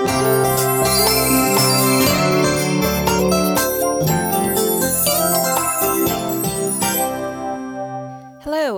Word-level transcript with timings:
Hello, 0.00 0.08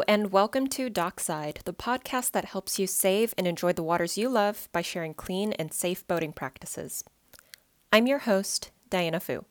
and 0.08 0.32
welcome 0.32 0.66
to 0.66 0.90
Dockside, 0.90 1.60
the 1.64 1.72
podcast 1.72 2.32
that 2.32 2.46
helps 2.46 2.80
you 2.80 2.88
save 2.88 3.32
and 3.38 3.46
enjoy 3.46 3.72
the 3.72 3.84
waters 3.84 4.18
you 4.18 4.28
love 4.28 4.68
by 4.72 4.82
sharing 4.82 5.14
clean 5.14 5.52
and 5.52 5.72
safe 5.72 6.04
boating 6.08 6.32
practices. 6.32 7.04
I'm 7.92 8.08
your 8.08 8.18
host, 8.18 8.72
Diana 8.90 9.20
Fu. 9.20 9.44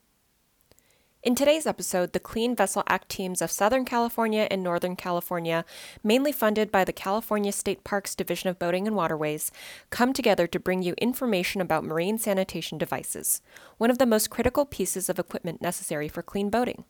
In 1.23 1.35
today's 1.35 1.67
episode, 1.67 2.13
the 2.13 2.19
Clean 2.19 2.55
Vessel 2.55 2.81
Act 2.87 3.07
teams 3.07 3.43
of 3.43 3.51
Southern 3.51 3.85
California 3.85 4.47
and 4.49 4.63
Northern 4.63 4.95
California, 4.95 5.65
mainly 6.03 6.31
funded 6.31 6.71
by 6.71 6.83
the 6.83 6.91
California 6.91 7.51
State 7.51 7.83
Parks 7.83 8.15
Division 8.15 8.49
of 8.49 8.57
Boating 8.57 8.87
and 8.87 8.95
Waterways, 8.95 9.51
come 9.91 10.13
together 10.13 10.47
to 10.47 10.59
bring 10.59 10.81
you 10.81 10.95
information 10.97 11.61
about 11.61 11.83
marine 11.83 12.17
sanitation 12.17 12.79
devices, 12.79 13.43
one 13.77 13.91
of 13.91 13.99
the 13.99 14.07
most 14.07 14.31
critical 14.31 14.65
pieces 14.65 15.09
of 15.09 15.19
equipment 15.19 15.61
necessary 15.61 16.07
for 16.07 16.23
clean 16.23 16.49
boating. 16.49 16.85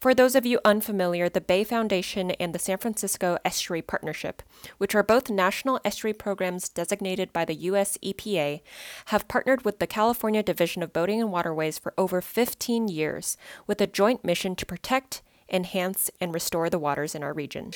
For 0.00 0.14
those 0.14 0.34
of 0.34 0.46
you 0.46 0.60
unfamiliar, 0.64 1.28
the 1.28 1.42
Bay 1.42 1.62
Foundation 1.62 2.30
and 2.32 2.54
the 2.54 2.58
San 2.58 2.78
Francisco 2.78 3.36
Estuary 3.44 3.82
Partnership, 3.82 4.42
which 4.78 4.94
are 4.94 5.02
both 5.02 5.28
national 5.28 5.78
estuary 5.84 6.14
programs 6.14 6.70
designated 6.70 7.34
by 7.34 7.44
the 7.44 7.54
U.S. 7.54 7.98
EPA, 8.02 8.62
have 9.06 9.28
partnered 9.28 9.66
with 9.66 9.78
the 9.78 9.86
California 9.86 10.42
Division 10.42 10.82
of 10.82 10.94
Boating 10.94 11.20
and 11.20 11.30
Waterways 11.30 11.78
for 11.78 11.92
over 11.98 12.22
15 12.22 12.88
years 12.88 13.36
with 13.66 13.78
a 13.82 13.86
joint 13.86 14.24
mission 14.24 14.56
to 14.56 14.64
protect, 14.64 15.20
enhance, 15.50 16.10
and 16.18 16.32
restore 16.32 16.70
the 16.70 16.78
waters 16.78 17.14
in 17.14 17.22
our 17.22 17.34
region. 17.34 17.72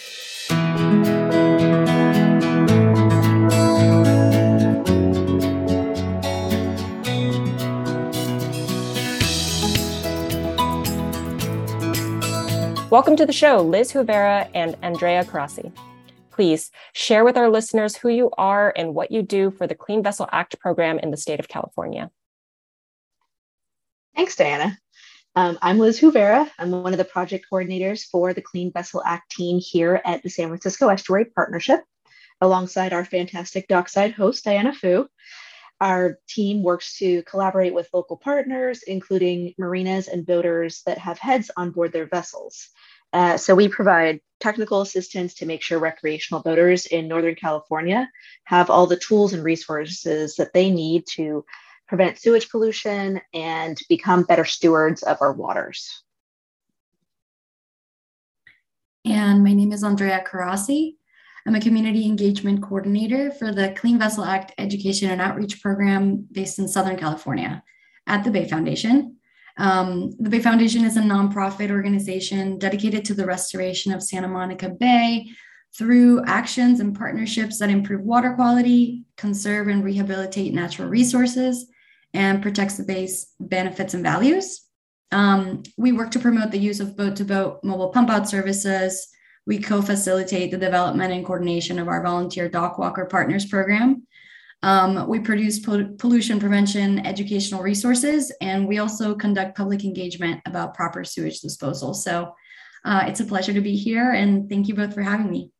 Welcome 12.94 13.16
to 13.16 13.26
the 13.26 13.32
show, 13.32 13.60
Liz 13.60 13.92
Hoovera 13.92 14.48
and 14.54 14.76
Andrea 14.80 15.24
Carrassi. 15.24 15.72
Please 16.30 16.70
share 16.92 17.24
with 17.24 17.36
our 17.36 17.50
listeners 17.50 17.96
who 17.96 18.08
you 18.08 18.30
are 18.38 18.72
and 18.76 18.94
what 18.94 19.10
you 19.10 19.20
do 19.20 19.50
for 19.50 19.66
the 19.66 19.74
Clean 19.74 20.00
Vessel 20.00 20.28
Act 20.30 20.60
program 20.60 21.00
in 21.00 21.10
the 21.10 21.16
state 21.16 21.40
of 21.40 21.48
California. 21.48 22.12
Thanks, 24.14 24.36
Diana. 24.36 24.78
Um, 25.34 25.58
I'm 25.60 25.80
Liz 25.80 25.98
Hoovera. 25.98 26.48
I'm 26.56 26.70
one 26.70 26.92
of 26.92 26.98
the 26.98 27.04
project 27.04 27.46
coordinators 27.50 28.04
for 28.04 28.32
the 28.32 28.40
Clean 28.40 28.70
Vessel 28.70 29.02
Act 29.04 29.28
team 29.32 29.58
here 29.58 30.00
at 30.04 30.22
the 30.22 30.30
San 30.30 30.46
Francisco 30.46 30.88
Estuary 30.88 31.24
Partnership, 31.24 31.80
alongside 32.40 32.92
our 32.92 33.04
fantastic 33.04 33.66
dockside 33.66 34.12
host, 34.12 34.44
Diana 34.44 34.72
Fu. 34.72 35.08
Our 35.84 36.18
team 36.26 36.62
works 36.62 36.96
to 37.00 37.22
collaborate 37.24 37.74
with 37.74 37.90
local 37.92 38.16
partners, 38.16 38.82
including 38.84 39.52
marinas 39.58 40.08
and 40.08 40.24
boaters 40.24 40.80
that 40.86 40.96
have 40.96 41.18
heads 41.18 41.50
on 41.58 41.72
board 41.72 41.92
their 41.92 42.06
vessels. 42.06 42.70
Uh, 43.12 43.36
so 43.36 43.54
we 43.54 43.68
provide 43.68 44.20
technical 44.40 44.80
assistance 44.80 45.34
to 45.34 45.46
make 45.46 45.60
sure 45.60 45.78
recreational 45.78 46.42
boaters 46.42 46.86
in 46.86 47.06
Northern 47.06 47.34
California 47.34 48.10
have 48.44 48.70
all 48.70 48.86
the 48.86 48.96
tools 48.96 49.34
and 49.34 49.44
resources 49.44 50.36
that 50.36 50.54
they 50.54 50.70
need 50.70 51.04
to 51.06 51.44
prevent 51.86 52.18
sewage 52.18 52.48
pollution 52.48 53.20
and 53.34 53.78
become 53.90 54.22
better 54.22 54.46
stewards 54.46 55.02
of 55.02 55.18
our 55.20 55.34
waters. 55.34 56.02
And 59.04 59.44
my 59.44 59.52
name 59.52 59.70
is 59.70 59.84
Andrea 59.84 60.24
Carrassi. 60.26 60.94
I'm 61.46 61.54
a 61.54 61.60
community 61.60 62.06
engagement 62.06 62.62
coordinator 62.62 63.30
for 63.30 63.52
the 63.52 63.72
Clean 63.72 63.98
Vessel 63.98 64.24
Act 64.24 64.52
Education 64.56 65.10
and 65.10 65.20
Outreach 65.20 65.60
Program 65.60 66.26
based 66.32 66.58
in 66.58 66.66
Southern 66.66 66.96
California 66.96 67.62
at 68.06 68.24
the 68.24 68.30
Bay 68.30 68.48
Foundation. 68.48 69.16
Um, 69.58 70.10
the 70.18 70.30
Bay 70.30 70.40
Foundation 70.40 70.84
is 70.84 70.96
a 70.96 71.02
nonprofit 71.02 71.70
organization 71.70 72.58
dedicated 72.58 73.04
to 73.04 73.14
the 73.14 73.26
restoration 73.26 73.92
of 73.92 74.02
Santa 74.02 74.26
Monica 74.26 74.70
Bay 74.70 75.28
through 75.76 76.24
actions 76.24 76.80
and 76.80 76.96
partnerships 76.96 77.58
that 77.58 77.68
improve 77.68 78.00
water 78.00 78.32
quality, 78.34 79.04
conserve 79.16 79.68
and 79.68 79.84
rehabilitate 79.84 80.54
natural 80.54 80.88
resources, 80.88 81.66
and 82.14 82.42
protects 82.42 82.76
the 82.76 82.84
bay's 82.84 83.32
benefits 83.38 83.92
and 83.92 84.02
values. 84.02 84.62
Um, 85.12 85.62
we 85.76 85.92
work 85.92 86.10
to 86.12 86.18
promote 86.18 86.52
the 86.52 86.58
use 86.58 86.80
of 86.80 86.96
boat 86.96 87.16
to 87.16 87.24
boat 87.24 87.60
mobile 87.62 87.90
pump 87.90 88.08
out 88.08 88.28
services. 88.28 89.08
We 89.46 89.58
co 89.58 89.82
facilitate 89.82 90.50
the 90.50 90.58
development 90.58 91.12
and 91.12 91.24
coordination 91.24 91.78
of 91.78 91.88
our 91.88 92.02
volunteer 92.02 92.48
dock 92.48 92.78
walker 92.78 93.04
partners 93.04 93.44
program, 93.44 94.06
um, 94.64 95.06
we 95.08 95.20
produce 95.20 95.58
pollution 95.58 96.40
prevention 96.40 97.04
educational 97.04 97.62
resources, 97.62 98.32
and 98.40 98.66
we 98.66 98.78
also 98.78 99.14
conduct 99.14 99.58
public 99.58 99.84
engagement 99.84 100.40
about 100.46 100.72
proper 100.72 101.04
sewage 101.04 101.40
disposal. 101.40 101.92
So 101.92 102.34
uh, 102.82 103.04
it's 103.06 103.20
a 103.20 103.26
pleasure 103.26 103.52
to 103.52 103.60
be 103.60 103.76
here, 103.76 104.12
and 104.12 104.48
thank 104.48 104.66
you 104.66 104.74
both 104.74 104.94
for 104.94 105.02
having 105.02 105.30
me. 105.30 105.50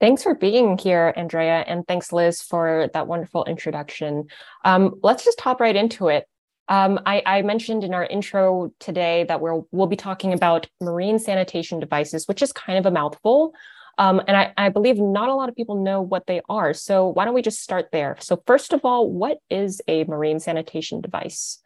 Thanks 0.00 0.22
for 0.22 0.36
being 0.36 0.78
here, 0.78 1.12
Andrea, 1.16 1.64
and 1.66 1.84
thanks, 1.88 2.12
Liz, 2.12 2.40
for 2.40 2.88
that 2.94 3.08
wonderful 3.08 3.44
introduction. 3.46 4.28
Um, 4.64 5.00
let's 5.02 5.24
just 5.24 5.40
hop 5.40 5.60
right 5.60 5.74
into 5.74 6.06
it. 6.06 6.24
Um, 6.68 7.00
I, 7.06 7.22
I, 7.24 7.42
mentioned 7.42 7.82
in 7.82 7.94
our 7.94 8.04
intro 8.04 8.70
today 8.78 9.24
that 9.24 9.40
we'll, 9.40 9.66
we'll 9.72 9.86
be 9.86 9.96
talking 9.96 10.34
about 10.34 10.66
marine 10.82 11.18
sanitation 11.18 11.80
devices, 11.80 12.28
which 12.28 12.42
is 12.42 12.52
kind 12.52 12.78
of 12.78 12.84
a 12.84 12.90
mouthful. 12.90 13.54
Um, 13.96 14.20
and 14.28 14.36
I, 14.36 14.52
I 14.56 14.68
believe 14.68 14.98
not 14.98 15.28
a 15.28 15.34
lot 15.34 15.48
of 15.48 15.56
people 15.56 15.82
know 15.82 16.02
what 16.02 16.26
they 16.26 16.40
are. 16.48 16.74
So 16.74 17.08
why 17.08 17.24
don't 17.24 17.34
we 17.34 17.42
just 17.42 17.62
start 17.62 17.88
there? 17.90 18.16
So 18.20 18.42
first 18.46 18.72
of 18.72 18.84
all, 18.84 19.10
what 19.10 19.38
is 19.50 19.80
a 19.88 20.04
marine 20.04 20.40
sanitation 20.40 21.00
device? 21.00 21.62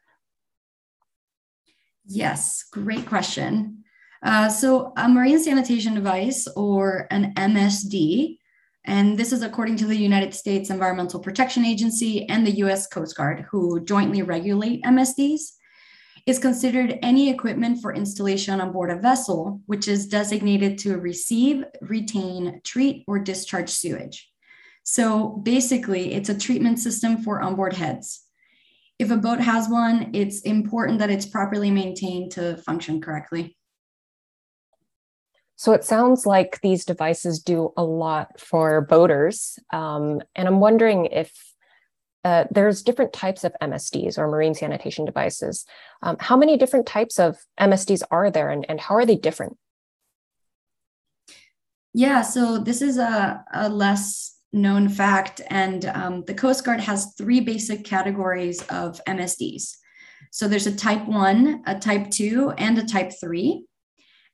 Yes, 2.07 2.65
great 2.71 3.07
question. 3.07 3.85
Uh, 4.23 4.49
so 4.49 4.93
a 4.97 5.09
marine 5.09 5.41
sanitation 5.41 5.95
device 5.95 6.47
or 6.57 7.07
an 7.11 7.35
MSD, 7.35 8.39
and 8.85 9.19
this 9.19 9.33
is 9.33 9.43
according 9.43 9.77
to 9.77 9.87
the 9.87 9.97
United 9.97 10.35
States 10.35 10.71
Environmental 10.71 11.21
Protection 11.21 11.65
Agency 11.65 12.29
and 12.29 12.47
the 12.47 12.59
US 12.63 12.87
Coast 12.87 13.17
Guard, 13.17 13.47
who 13.51 13.85
jointly 13.85 14.23
regulate 14.23 14.83
MSDs 14.83 15.53
is 16.27 16.39
considered 16.39 16.99
any 17.03 17.31
equipment 17.31 17.81
for 17.81 17.95
installation 17.95 18.61
on 18.61 18.73
board 18.73 18.91
a 18.91 18.97
vessel, 18.97 19.61
which 19.67 19.89
is 19.89 20.07
designated 20.07 20.79
to 20.79 20.99
receive, 20.99 21.65
retain, 21.81 22.61
treat, 22.65 23.05
or 23.09 23.19
discharge 23.19 23.71
sewage. 23.71 24.31
So 24.85 25.41
basically, 25.43 26.13
it's 26.15 26.29
a 26.29 26.39
treatment 26.39 26.79
system 26.79 27.23
for 27.23 27.41
onboard 27.41 27.75
heads. 27.75 28.23
If 28.99 29.11
a 29.11 29.17
boat 29.17 29.41
has 29.41 29.69
one, 29.69 30.11
it's 30.13 30.43
important 30.43 30.99
that 31.01 31.11
it's 31.11 31.27
properly 31.27 31.71
maintained 31.71 32.33
to 32.33 32.57
function 32.59 33.01
correctly. 33.01 33.57
So 35.57 35.73
it 35.73 35.85
sounds 35.85 36.27
like 36.27 36.61
these 36.61 36.85
devices 36.85 37.41
do 37.41 37.73
a 37.77 37.85
lot 37.85 38.41
for 38.41 38.81
boaters. 38.81 39.59
Um, 39.73 40.21
and 40.35 40.49
I'm 40.49 40.61
wondering 40.61 41.07
if 41.07 41.33
uh, 42.25 42.45
there's 42.51 42.83
different 42.83 43.13
types 43.13 43.45
of 43.45 43.55
MSDs 43.61 44.17
or 44.17 44.29
marine 44.29 44.55
sanitation 44.55 45.05
devices. 45.05 45.65
Um, 46.03 46.17
how 46.21 46.37
many 46.37 46.57
different 46.57 46.87
types 46.87 47.19
of 47.19 47.39
MSDs 47.61 48.03
are 48.11 48.31
there 48.31 48.51
and, 48.51 48.65
and 48.69 48.81
how 48.81 48.95
are 48.95 49.07
they 49.07 49.17
different? 49.17 49.57
Yeah, 51.95 52.23
so 52.23 52.59
this 52.59 52.81
is 52.81 52.99
a, 52.99 53.45
a 53.53 53.69
less 53.69 54.39
known 54.53 54.89
fact, 54.89 55.41
and 55.49 55.85
um, 55.87 56.25
the 56.27 56.35
Coast 56.35 56.65
Guard 56.65 56.81
has 56.81 57.15
three 57.19 57.41
basic 57.41 57.85
categories 57.85 58.63
of 58.69 59.01
MSDs. 59.07 59.77
So 60.31 60.49
there's 60.49 60.67
a 60.67 60.75
type 60.75 61.07
one, 61.07 61.63
a 61.67 61.79
type 61.79 62.11
two, 62.11 62.53
and 62.57 62.79
a 62.79 62.85
type 62.85 63.13
three. 63.21 63.65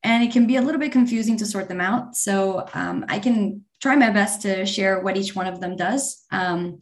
And 0.02 0.22
it 0.22 0.32
can 0.32 0.46
be 0.46 0.56
a 0.56 0.62
little 0.62 0.80
bit 0.80 0.92
confusing 0.92 1.36
to 1.38 1.46
sort 1.46 1.68
them 1.68 1.80
out. 1.80 2.16
So 2.16 2.66
um, 2.74 3.04
I 3.08 3.18
can 3.18 3.64
try 3.80 3.96
my 3.96 4.10
best 4.10 4.42
to 4.42 4.64
share 4.64 5.00
what 5.00 5.16
each 5.16 5.34
one 5.34 5.46
of 5.46 5.60
them 5.60 5.76
does. 5.76 6.24
Um, 6.30 6.78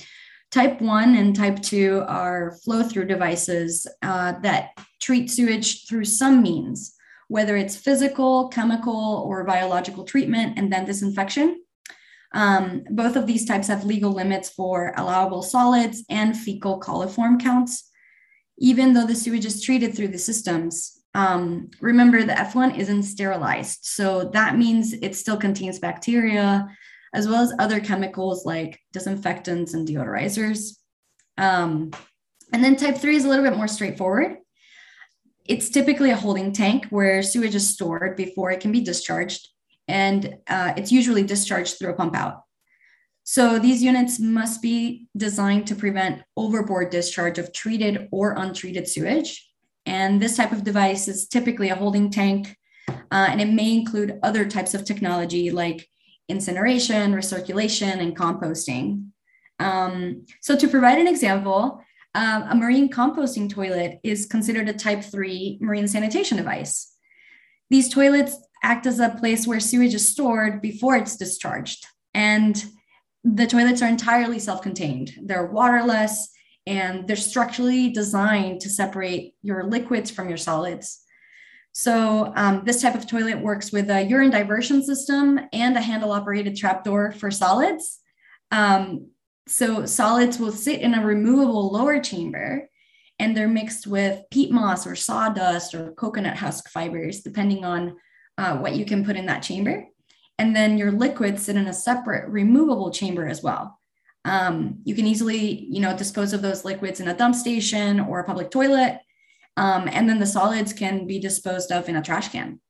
Type 0.52 0.80
1 0.80 1.16
and 1.16 1.34
type 1.34 1.60
2 1.60 2.04
are 2.06 2.56
flow 2.64 2.82
through 2.82 3.06
devices 3.06 3.86
uh, 4.02 4.32
that 4.40 4.70
treat 5.00 5.30
sewage 5.30 5.86
through 5.86 6.04
some 6.04 6.40
means, 6.40 6.94
whether 7.28 7.56
it's 7.56 7.76
physical, 7.76 8.48
chemical, 8.48 9.24
or 9.26 9.44
biological 9.44 10.04
treatment 10.04 10.56
and 10.56 10.72
then 10.72 10.84
disinfection. 10.84 11.60
Um, 12.32 12.84
both 12.90 13.16
of 13.16 13.26
these 13.26 13.44
types 13.44 13.68
have 13.68 13.84
legal 13.84 14.12
limits 14.12 14.50
for 14.50 14.94
allowable 14.96 15.42
solids 15.42 16.04
and 16.08 16.36
fecal 16.36 16.80
coliform 16.80 17.40
counts, 17.40 17.90
even 18.58 18.92
though 18.92 19.06
the 19.06 19.14
sewage 19.14 19.44
is 19.44 19.62
treated 19.62 19.94
through 19.94 20.08
the 20.08 20.18
systems. 20.18 21.02
Um, 21.16 21.70
remember, 21.80 22.24
the 22.24 22.38
effluent 22.38 22.76
isn't 22.76 23.04
sterilized, 23.04 23.86
so 23.86 24.24
that 24.34 24.58
means 24.58 24.92
it 24.92 25.16
still 25.16 25.38
contains 25.38 25.78
bacteria, 25.78 26.68
as 27.14 27.26
well 27.26 27.42
as 27.42 27.54
other 27.58 27.80
chemicals 27.80 28.44
like 28.44 28.78
disinfectants 28.92 29.72
and 29.72 29.88
deodorizers. 29.88 30.76
Um, 31.38 31.90
and 32.52 32.62
then 32.62 32.76
type 32.76 32.98
three 32.98 33.16
is 33.16 33.24
a 33.24 33.28
little 33.30 33.46
bit 33.46 33.56
more 33.56 33.66
straightforward. 33.66 34.36
It's 35.46 35.70
typically 35.70 36.10
a 36.10 36.16
holding 36.16 36.52
tank 36.52 36.88
where 36.90 37.22
sewage 37.22 37.54
is 37.54 37.66
stored 37.66 38.14
before 38.14 38.50
it 38.50 38.60
can 38.60 38.70
be 38.70 38.82
discharged, 38.82 39.48
and 39.88 40.36
uh, 40.48 40.74
it's 40.76 40.92
usually 40.92 41.22
discharged 41.22 41.78
through 41.78 41.92
a 41.92 41.96
pump 41.96 42.14
out. 42.14 42.42
So 43.24 43.58
these 43.58 43.82
units 43.82 44.20
must 44.20 44.60
be 44.60 45.08
designed 45.16 45.66
to 45.68 45.74
prevent 45.74 46.24
overboard 46.36 46.90
discharge 46.90 47.38
of 47.38 47.54
treated 47.54 48.06
or 48.12 48.34
untreated 48.36 48.86
sewage. 48.86 49.45
And 49.86 50.20
this 50.20 50.36
type 50.36 50.52
of 50.52 50.64
device 50.64 51.08
is 51.08 51.28
typically 51.28 51.68
a 51.68 51.76
holding 51.76 52.10
tank, 52.10 52.56
uh, 52.88 53.28
and 53.30 53.40
it 53.40 53.48
may 53.48 53.72
include 53.72 54.18
other 54.22 54.44
types 54.44 54.74
of 54.74 54.84
technology 54.84 55.50
like 55.50 55.88
incineration, 56.28 57.12
recirculation, 57.12 57.98
and 58.00 58.16
composting. 58.16 59.06
Um, 59.60 60.26
so 60.42 60.56
to 60.56 60.68
provide 60.68 60.98
an 60.98 61.06
example, 61.06 61.80
um, 62.14 62.44
a 62.50 62.54
marine 62.54 62.90
composting 62.90 63.48
toilet 63.48 64.00
is 64.02 64.26
considered 64.26 64.68
a 64.68 64.72
type 64.72 65.04
3 65.04 65.58
marine 65.60 65.86
sanitation 65.86 66.36
device. 66.36 66.92
These 67.70 67.92
toilets 67.92 68.36
act 68.62 68.86
as 68.86 69.00
a 69.00 69.10
place 69.10 69.46
where 69.46 69.60
sewage 69.60 69.94
is 69.94 70.08
stored 70.08 70.60
before 70.60 70.96
it's 70.96 71.16
discharged. 71.16 71.86
And 72.14 72.64
the 73.22 73.46
toilets 73.46 73.82
are 73.82 73.88
entirely 73.88 74.38
self 74.38 74.62
contained, 74.62 75.12
they're 75.22 75.46
waterless, 75.46 76.28
and 76.66 77.06
they're 77.06 77.16
structurally 77.16 77.90
designed 77.90 78.60
to 78.60 78.68
separate 78.68 79.34
your 79.42 79.64
liquids 79.64 80.10
from 80.10 80.28
your 80.28 80.38
solids. 80.38 81.00
So, 81.72 82.32
um, 82.36 82.62
this 82.64 82.80
type 82.80 82.94
of 82.94 83.06
toilet 83.06 83.40
works 83.40 83.70
with 83.70 83.90
a 83.90 84.02
urine 84.02 84.30
diversion 84.30 84.82
system 84.82 85.38
and 85.52 85.76
a 85.76 85.80
handle 85.82 86.10
operated 86.10 86.56
trapdoor 86.56 87.12
for 87.12 87.30
solids. 87.30 88.00
Um, 88.50 89.10
so, 89.46 89.84
solids 89.84 90.38
will 90.38 90.52
sit 90.52 90.80
in 90.80 90.94
a 90.94 91.04
removable 91.04 91.70
lower 91.70 92.00
chamber 92.00 92.68
and 93.18 93.36
they're 93.36 93.48
mixed 93.48 93.86
with 93.86 94.22
peat 94.30 94.50
moss 94.50 94.86
or 94.86 94.96
sawdust 94.96 95.74
or 95.74 95.92
coconut 95.92 96.36
husk 96.36 96.68
fibers, 96.70 97.20
depending 97.20 97.64
on 97.64 97.96
uh, 98.38 98.56
what 98.56 98.74
you 98.74 98.84
can 98.84 99.04
put 99.04 99.16
in 99.16 99.26
that 99.26 99.42
chamber. 99.42 99.86
And 100.38 100.54
then 100.54 100.76
your 100.76 100.92
liquids 100.92 101.42
sit 101.42 101.56
in 101.56 101.66
a 101.66 101.72
separate 101.72 102.28
removable 102.28 102.90
chamber 102.90 103.26
as 103.26 103.42
well. 103.42 103.78
Um, 104.26 104.80
you 104.84 104.94
can 104.94 105.06
easily, 105.06 105.66
you 105.70 105.80
know, 105.80 105.96
dispose 105.96 106.32
of 106.32 106.42
those 106.42 106.64
liquids 106.64 107.00
in 107.00 107.08
a 107.08 107.16
dump 107.16 107.34
station 107.34 108.00
or 108.00 108.20
a 108.20 108.24
public 108.24 108.50
toilet. 108.50 109.00
Um, 109.56 109.88
and 109.90 110.08
then 110.08 110.18
the 110.18 110.26
solids 110.26 110.72
can 110.72 111.06
be 111.06 111.18
disposed 111.18 111.72
of 111.72 111.88
in 111.88 111.96
a 111.96 112.02
trash 112.02 112.28
can. 112.28 112.60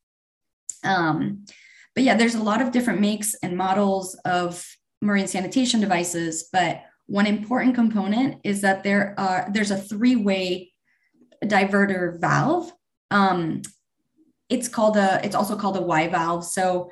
Um, 0.84 1.46
but 1.94 2.04
yeah, 2.04 2.14
there's 2.14 2.34
a 2.34 2.42
lot 2.42 2.60
of 2.60 2.70
different 2.72 3.00
makes 3.00 3.34
and 3.42 3.56
models 3.56 4.14
of 4.24 4.64
marine 5.00 5.26
sanitation 5.26 5.80
devices, 5.80 6.48
but 6.52 6.82
one 7.06 7.26
important 7.26 7.74
component 7.74 8.40
is 8.44 8.60
that 8.60 8.82
there 8.82 9.14
are 9.18 9.48
there's 9.52 9.70
a 9.70 9.76
three-way 9.76 10.72
diverter 11.44 12.20
valve. 12.20 12.70
Um, 13.10 13.62
it's 14.48 14.68
called 14.68 14.96
a 14.96 15.24
it's 15.24 15.34
also 15.34 15.56
called 15.56 15.76
a 15.76 15.82
Y 15.82 16.08
valve. 16.08 16.44
So 16.44 16.90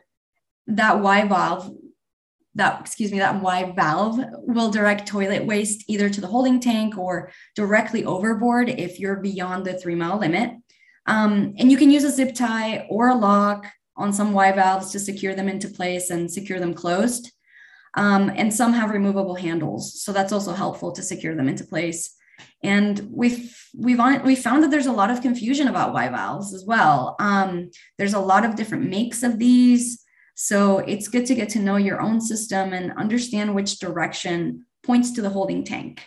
that 0.68 1.00
Y 1.00 1.26
valve, 1.26 1.70
that 2.54 2.80
excuse 2.80 3.10
me, 3.10 3.18
that 3.18 3.42
Y 3.42 3.72
valve 3.74 4.18
will 4.32 4.70
direct 4.70 5.08
toilet 5.08 5.44
waste 5.44 5.84
either 5.88 6.08
to 6.08 6.20
the 6.20 6.26
holding 6.26 6.60
tank 6.60 6.96
or 6.96 7.30
directly 7.56 8.04
overboard 8.04 8.68
if 8.68 9.00
you're 9.00 9.16
beyond 9.16 9.64
the 9.64 9.74
three 9.74 9.94
mile 9.94 10.18
limit. 10.18 10.52
Um, 11.06 11.54
and 11.58 11.70
you 11.70 11.76
can 11.76 11.90
use 11.90 12.04
a 12.04 12.10
zip 12.10 12.34
tie 12.34 12.86
or 12.88 13.08
a 13.08 13.14
lock 13.14 13.66
on 13.96 14.12
some 14.12 14.32
Y 14.32 14.52
valves 14.52 14.90
to 14.92 14.98
secure 14.98 15.34
them 15.34 15.48
into 15.48 15.68
place 15.68 16.10
and 16.10 16.30
secure 16.30 16.60
them 16.60 16.74
closed. 16.74 17.32
Um, 17.96 18.30
and 18.34 18.52
some 18.52 18.72
have 18.72 18.90
removable 18.90 19.36
handles, 19.36 20.02
so 20.02 20.12
that's 20.12 20.32
also 20.32 20.52
helpful 20.52 20.90
to 20.92 21.02
secure 21.02 21.36
them 21.36 21.48
into 21.48 21.64
place. 21.64 22.16
And 22.62 23.08
we've 23.12 23.56
we've 23.76 24.00
we 24.24 24.34
found 24.34 24.62
that 24.62 24.70
there's 24.70 24.86
a 24.86 24.92
lot 24.92 25.10
of 25.10 25.22
confusion 25.22 25.68
about 25.68 25.92
Y 25.92 26.08
valves 26.08 26.54
as 26.54 26.64
well. 26.64 27.14
Um, 27.20 27.70
there's 27.98 28.14
a 28.14 28.18
lot 28.18 28.44
of 28.44 28.56
different 28.56 28.88
makes 28.88 29.22
of 29.22 29.38
these, 29.38 30.03
so 30.34 30.78
it's 30.78 31.08
good 31.08 31.26
to 31.26 31.34
get 31.34 31.48
to 31.50 31.60
know 31.60 31.76
your 31.76 32.00
own 32.00 32.20
system 32.20 32.72
and 32.72 32.92
understand 32.92 33.54
which 33.54 33.78
direction 33.78 34.66
points 34.82 35.12
to 35.12 35.22
the 35.22 35.30
holding 35.30 35.64
tank. 35.64 36.02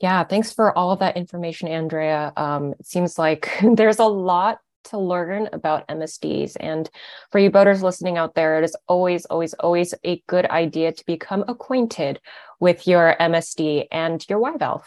Yeah, 0.00 0.24
thanks 0.24 0.52
for 0.52 0.76
all 0.76 0.90
of 0.90 0.98
that 0.98 1.16
information, 1.16 1.68
Andrea. 1.68 2.32
Um, 2.36 2.74
it 2.78 2.86
seems 2.86 3.18
like 3.18 3.50
there's 3.74 4.00
a 4.00 4.04
lot 4.04 4.58
to 4.84 4.98
learn 4.98 5.48
about 5.52 5.88
MSDs. 5.88 6.56
And 6.60 6.90
for 7.30 7.38
you 7.38 7.50
boaters 7.50 7.82
listening 7.82 8.18
out 8.18 8.34
there, 8.34 8.58
it 8.58 8.64
is 8.64 8.76
always, 8.86 9.24
always, 9.26 9.54
always 9.54 9.94
a 10.04 10.22
good 10.26 10.46
idea 10.46 10.92
to 10.92 11.06
become 11.06 11.44
acquainted 11.48 12.20
with 12.60 12.86
your 12.86 13.16
MSD 13.18 13.86
and 13.90 14.24
your 14.28 14.40
Y 14.40 14.56
valve. 14.58 14.86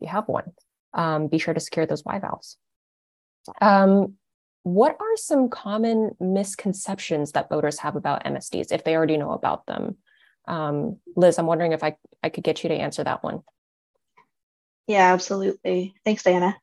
If 0.00 0.06
you 0.06 0.08
have 0.08 0.26
one, 0.26 0.52
um, 0.94 1.28
be 1.28 1.38
sure 1.38 1.54
to 1.54 1.60
secure 1.60 1.86
those 1.86 2.04
Y 2.04 2.18
valves. 2.18 2.56
Um, 3.60 4.14
what 4.66 4.96
are 4.98 5.16
some 5.16 5.48
common 5.48 6.16
misconceptions 6.18 7.30
that 7.30 7.48
boaters 7.48 7.78
have 7.78 7.94
about 7.94 8.24
MSDs 8.24 8.72
if 8.72 8.82
they 8.82 8.96
already 8.96 9.16
know 9.16 9.30
about 9.30 9.64
them? 9.66 9.96
Um, 10.48 10.96
Liz, 11.14 11.38
I'm 11.38 11.46
wondering 11.46 11.70
if 11.70 11.84
I, 11.84 11.96
I 12.20 12.30
could 12.30 12.42
get 12.42 12.64
you 12.64 12.70
to 12.70 12.74
answer 12.74 13.04
that 13.04 13.22
one. 13.22 13.44
Yeah, 14.88 15.12
absolutely. 15.12 15.94
Thanks, 16.04 16.24
Diana. 16.24 16.56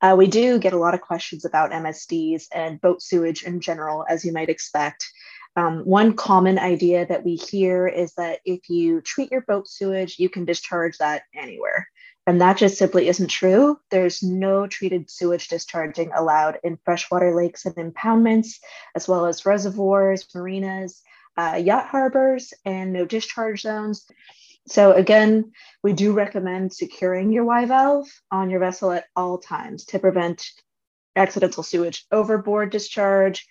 Uh, 0.00 0.14
we 0.16 0.28
do 0.28 0.58
get 0.58 0.72
a 0.72 0.78
lot 0.78 0.94
of 0.94 1.02
questions 1.02 1.44
about 1.44 1.72
MSDs 1.72 2.44
and 2.54 2.80
boat 2.80 3.02
sewage 3.02 3.42
in 3.42 3.60
general, 3.60 4.06
as 4.08 4.24
you 4.24 4.32
might 4.32 4.48
expect. 4.48 5.06
Um, 5.54 5.80
one 5.80 6.14
common 6.14 6.58
idea 6.58 7.04
that 7.04 7.22
we 7.22 7.34
hear 7.34 7.86
is 7.86 8.14
that 8.14 8.40
if 8.46 8.70
you 8.70 9.02
treat 9.02 9.30
your 9.30 9.42
boat 9.42 9.68
sewage, 9.68 10.18
you 10.18 10.30
can 10.30 10.46
discharge 10.46 10.96
that 10.98 11.24
anywhere. 11.34 11.86
And 12.26 12.40
that 12.40 12.56
just 12.56 12.78
simply 12.78 13.08
isn't 13.08 13.28
true. 13.28 13.78
There's 13.90 14.22
no 14.22 14.66
treated 14.66 15.10
sewage 15.10 15.48
discharging 15.48 16.12
allowed 16.14 16.58
in 16.62 16.78
freshwater 16.84 17.34
lakes 17.34 17.66
and 17.66 17.74
impoundments, 17.74 18.60
as 18.94 19.08
well 19.08 19.26
as 19.26 19.44
reservoirs, 19.44 20.26
marinas, 20.34 21.02
uh, 21.36 21.60
yacht 21.62 21.86
harbors, 21.86 22.52
and 22.64 22.92
no 22.92 23.04
discharge 23.04 23.62
zones. 23.62 24.06
So 24.68 24.92
again, 24.92 25.50
we 25.82 25.92
do 25.92 26.12
recommend 26.12 26.72
securing 26.72 27.32
your 27.32 27.44
Y 27.44 27.64
valve 27.64 28.06
on 28.30 28.50
your 28.50 28.60
vessel 28.60 28.92
at 28.92 29.06
all 29.16 29.38
times 29.38 29.84
to 29.86 29.98
prevent 29.98 30.46
accidental 31.16 31.64
sewage 31.64 32.06
overboard 32.12 32.70
discharge. 32.70 33.46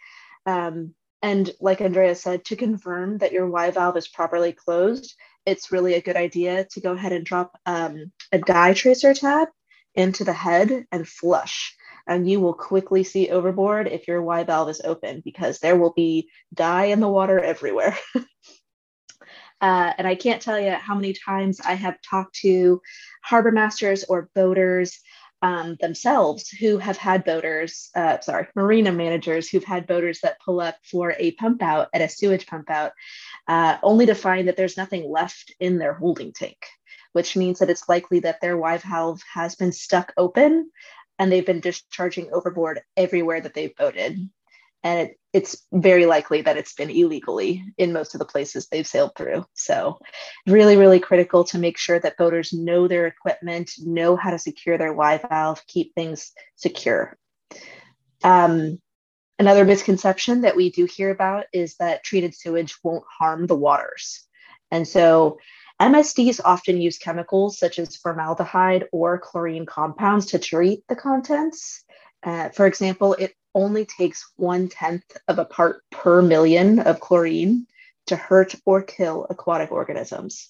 Um, 0.46 0.96
and 1.22 1.52
like 1.60 1.82
Andrea 1.82 2.16
said, 2.16 2.46
to 2.46 2.56
confirm 2.56 3.18
that 3.18 3.34
your 3.34 3.50
Y 3.50 3.72
valve 3.72 3.98
is 3.98 4.08
properly 4.08 4.54
closed, 4.54 5.14
it's 5.46 5.72
really 5.72 5.96
a 5.96 6.02
good 6.02 6.16
idea 6.16 6.66
to 6.72 6.82
go 6.82 6.94
ahead 6.94 7.12
and 7.12 7.26
drop 7.26 7.58
um, 7.66 8.12
a 8.32 8.40
dye 8.40 8.74
tracer 8.74 9.14
tab 9.14 9.48
into 9.96 10.24
the 10.24 10.34
head 10.34 10.86
and 10.92 11.08
flush. 11.08 11.76
And 12.08 12.30
you 12.30 12.40
will 12.40 12.54
quickly 12.54 13.04
see 13.04 13.30
overboard 13.30 13.88
if 13.88 14.08
your 14.08 14.22
Y 14.22 14.44
valve 14.44 14.70
is 14.70 14.82
open 14.84 15.22
because 15.24 15.60
there 15.60 15.76
will 15.76 15.94
be 15.94 16.30
dye 16.54 16.86
in 16.86 17.00
the 17.00 17.10
water 17.10 17.40
everywhere. 17.40 17.98
Uh, 19.62 19.94
and 20.00 20.08
I 20.08 20.16
can't 20.16 20.42
tell 20.42 20.60
you 20.60 20.72
how 20.72 20.96
many 20.96 21.14
times 21.14 21.62
I 21.64 21.76
have 21.76 22.02
talked 22.02 22.34
to 22.38 22.82
harbor 23.24 23.52
masters 23.52 24.04
or 24.04 24.28
boaters 24.34 25.00
um, 25.42 25.76
themselves 25.80 26.50
who 26.50 26.78
have 26.78 26.98
had 26.98 27.24
boaters, 27.24 27.90
uh, 27.96 28.20
sorry, 28.20 28.48
marina 28.56 28.92
managers 28.92 29.50
who've 29.50 29.64
had 29.64 29.88
boaters 29.88 30.20
that 30.22 30.40
pull 30.44 30.60
up 30.60 30.76
for 30.84 31.16
a 31.18 31.32
pump 31.32 31.62
out 31.62 31.90
at 31.94 32.02
a 32.02 32.10
sewage 32.10 32.46
pump 32.46 32.70
out, 32.70 32.92
uh, 33.48 33.78
only 33.84 34.06
to 34.06 34.16
find 34.16 34.48
that 34.48 34.58
there's 34.58 34.78
nothing 34.78 35.10
left 35.10 35.54
in 35.60 35.78
their 35.78 35.94
holding 35.94 36.32
tank, 36.32 36.66
which 37.14 37.36
means 37.36 37.60
that 37.60 37.70
it's 37.70 37.90
likely 37.90 38.20
that 38.20 38.40
their 38.42 38.58
Y 38.58 38.78
valve 38.78 39.22
has 39.34 39.56
been 39.56 39.72
stuck 39.72 40.14
open 40.18 40.70
and 41.18 41.32
they've 41.32 41.46
been 41.46 41.60
discharging 41.60 42.30
overboard 42.32 42.82
everywhere 42.96 43.42
that 43.42 43.54
they've 43.54 43.76
boated 43.76 44.30
and 44.84 45.10
it, 45.10 45.20
it's 45.34 45.66
very 45.72 46.06
likely 46.06 46.42
that 46.42 46.58
it's 46.58 46.74
been 46.74 46.90
illegally 46.90 47.64
in 47.78 47.94
most 47.94 48.16
of 48.16 48.20
the 48.20 48.26
places 48.26 48.68
they've 48.68 48.88
sailed 48.88 49.12
through. 49.16 49.46
So, 49.54 50.00
really, 50.48 50.76
really 50.76 51.00
critical 51.00 51.44
to 51.46 51.60
make 51.60 51.78
sure 51.78 52.00
that 52.00 52.18
boaters 52.18 52.52
know 52.52 52.88
their 52.88 53.08
equipment, 53.08 53.72
know 53.80 54.16
how 54.16 54.32
to 54.32 54.40
secure 54.40 54.78
their 54.78 54.94
Y 54.94 55.18
valve, 55.18 55.62
keep 55.68 55.94
things 55.94 56.32
secure. 56.56 57.18
Um, 58.24 58.80
another 59.40 59.66
misconception 59.66 60.42
that 60.42 60.56
we 60.56 60.72
do 60.72 60.86
hear 60.86 61.12
about 61.12 61.46
is 61.54 61.76
that 61.78 62.04
treated 62.04 62.36
sewage 62.36 62.76
won't 62.84 63.06
harm 63.20 63.48
the 63.48 63.56
waters. 63.56 64.28
And 64.72 64.88
so, 64.88 65.38
MSDs 65.80 66.42
often 66.44 66.80
use 66.80 66.98
chemicals 66.98 67.58
such 67.58 67.80
as 67.80 67.98
formaldehyde 67.98 68.86
or 68.92 69.18
chlorine 69.18 69.66
compounds 69.66 70.28
to 70.28 70.40
treat 70.40 70.84
the 70.88 70.96
contents. 70.96 71.84
Uh, 72.22 72.50
for 72.50 72.68
example, 72.68 73.14
it 73.16 73.34
only 73.54 73.86
takes 73.86 74.32
one 74.38 74.68
tenth 74.70 75.18
of 75.28 75.40
a 75.40 75.46
part 75.46 75.84
per 75.92 76.22
million 76.22 76.80
of 76.80 77.00
chlorine 77.00 77.68
to 78.08 78.16
hurt 78.16 78.56
or 78.66 78.82
kill 78.82 79.28
aquatic 79.30 79.72
organisms. 79.72 80.50